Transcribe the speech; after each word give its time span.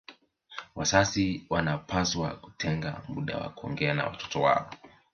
Wazazi 0.75 1.43
wanawapasa 1.49 2.29
kutenga 2.29 3.01
muda 3.07 3.37
wa 3.37 3.49
kuongea 3.49 3.93
na 3.93 4.05
watoto 4.07 4.41
wao 4.41 4.69